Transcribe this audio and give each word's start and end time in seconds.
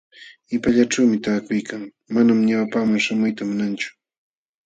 Qipallaćhuumi 0.47 1.17
taakuykan, 1.25 1.81
manam 2.13 2.39
ñawpaqman 2.49 3.03
śhamuyta 3.05 3.43
munanchu. 3.49 3.89